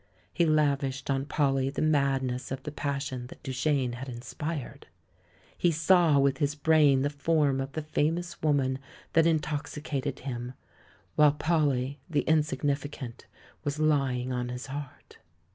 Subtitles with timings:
[0.33, 4.87] He lavished on Polly the madness of the passion that Duchene had inspired;
[5.55, 8.79] he saw with his brain the form of the famous woman
[9.13, 10.53] that intoxicated him,
[11.15, 13.27] while Polly the insignificant
[13.63, 15.19] was lying on his heart.